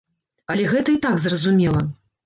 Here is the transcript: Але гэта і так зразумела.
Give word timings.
Але 0.53 0.65
гэта 0.73 0.95
і 0.95 0.99
так 1.05 1.15
зразумела. 1.27 1.89